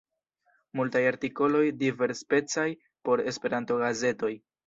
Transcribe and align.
Multaj 0.79 1.01
artikoloj 1.09 1.61
diversspecaj 1.83 2.67
por 3.09 3.25
Esperanto-gazetoj. 3.35 4.35